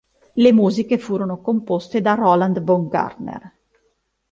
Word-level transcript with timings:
Le 0.33 0.51
musiche 0.51 0.97
furono 0.97 1.41
composte 1.41 2.01
da 2.01 2.15
Roland 2.15 2.59
Baumgartner. 2.59 3.55